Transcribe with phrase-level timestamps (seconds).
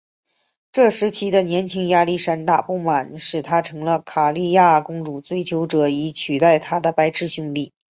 [0.71, 7.71] 这时期的年轻亚历山大的不满使他成了卡里亚公主的追求者以取代他的白痴兄弟。